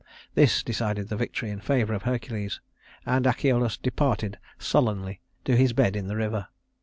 This 0.33 0.63
decided 0.63 1.09
the 1.09 1.15
victory 1.15 1.51
in 1.51 1.59
favor 1.59 1.93
of 1.93 2.01
Hercules, 2.01 2.59
and 3.05 3.23
Achelous 3.27 3.77
departed 3.77 4.39
sullenly 4.57 5.21
to 5.45 5.55
his 5.55 5.73
bed 5.73 5.95
in 5.95 6.07
the 6.07 6.15
river. 6.15 6.47